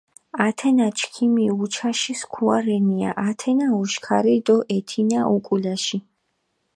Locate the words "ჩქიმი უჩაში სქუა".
0.97-2.57